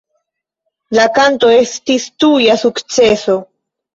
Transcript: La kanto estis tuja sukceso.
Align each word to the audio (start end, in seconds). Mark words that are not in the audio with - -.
La 0.99 1.03
kanto 1.17 1.51
estis 1.57 2.07
tuja 2.23 2.57
sukceso. 2.65 3.37